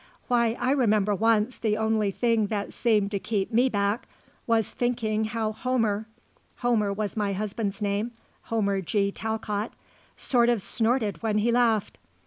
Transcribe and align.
Why 0.29 0.53
I 0.59 0.71
remember 0.71 1.13
once 1.13 1.59
the 1.59 1.77
only 1.77 2.09
thing 2.09 2.47
that 2.47 2.73
seemed 2.73 3.11
to 3.11 3.19
keep 3.19 3.53
me 3.53 3.69
back 3.69 4.07
was 4.47 4.71
thinking 4.71 5.25
how 5.25 5.51
Homer 5.51 6.07
Homer 6.57 6.91
was 6.91 7.15
my 7.15 7.33
husband's 7.33 7.83
name, 7.83 8.09
Homer 8.45 8.81
G. 8.81 9.11
Talcott 9.11 9.73
sort 10.17 10.49
of 10.49 10.59
snorted 10.59 11.21
when 11.21 11.37
he 11.37 11.51
laughed. 11.51 11.99